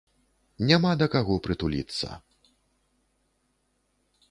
Няма 0.69 0.93
да 1.01 1.07
каго 1.15 1.35
прытуліцца. 1.49 2.07